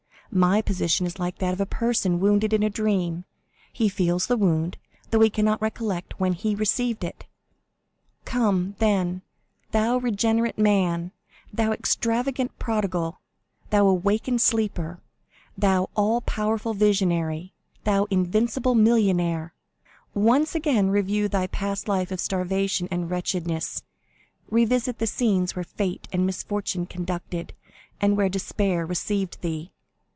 [0.33, 3.25] My position is like that of a person wounded in a dream;
[3.73, 4.77] he feels the wound,
[5.09, 7.25] though he cannot recollect when he received it.
[8.23, 9.23] "Come, then,
[9.71, 11.11] thou regenerate man,
[11.51, 13.19] thou extravagant prodigal,
[13.71, 15.01] thou awakened sleeper,
[15.57, 17.51] thou all powerful visionary,
[17.83, 23.83] thou invincible millionaire,—once again review thy past life of starvation and wretchedness,
[24.49, 27.51] revisit the scenes where fate and misfortune conducted,
[27.99, 29.73] and where despair received thee.